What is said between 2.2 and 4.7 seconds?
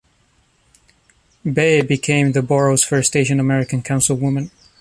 the borough's first Asian-American councilwoman.